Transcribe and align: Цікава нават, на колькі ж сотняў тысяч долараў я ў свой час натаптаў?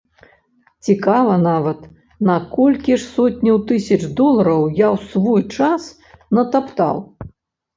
Цікава 0.85 1.33
нават, 1.41 1.79
на 2.29 2.37
колькі 2.55 2.95
ж 2.95 2.99
сотняў 3.11 3.61
тысяч 3.73 4.01
долараў 4.21 4.67
я 4.81 4.87
ў 4.95 4.97
свой 5.13 5.41
час 5.59 5.81
натаптаў? 6.39 6.95